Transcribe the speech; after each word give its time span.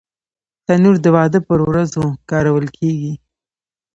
تنور 0.65 0.95
د 1.03 1.05
واده 1.15 1.39
پر 1.47 1.59
ورځو 1.69 2.03
کارول 2.29 2.65
کېږي 2.77 3.13